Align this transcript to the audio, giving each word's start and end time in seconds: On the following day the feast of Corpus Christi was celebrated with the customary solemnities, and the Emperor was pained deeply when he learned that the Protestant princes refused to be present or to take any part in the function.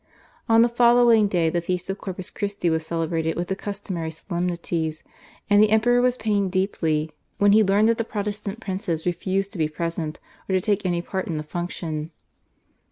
On 0.49 0.63
the 0.63 0.67
following 0.67 1.27
day 1.27 1.51
the 1.51 1.61
feast 1.61 1.87
of 1.87 1.99
Corpus 1.99 2.31
Christi 2.31 2.71
was 2.71 2.83
celebrated 2.83 3.35
with 3.35 3.49
the 3.49 3.55
customary 3.55 4.09
solemnities, 4.09 5.03
and 5.47 5.61
the 5.61 5.69
Emperor 5.69 6.01
was 6.01 6.17
pained 6.17 6.51
deeply 6.51 7.11
when 7.37 7.51
he 7.51 7.63
learned 7.63 7.87
that 7.87 7.99
the 7.99 8.03
Protestant 8.03 8.59
princes 8.59 9.05
refused 9.05 9.51
to 9.51 9.59
be 9.59 9.67
present 9.69 10.19
or 10.49 10.53
to 10.53 10.59
take 10.59 10.87
any 10.87 11.03
part 11.03 11.27
in 11.27 11.37
the 11.37 11.43
function. 11.43 12.09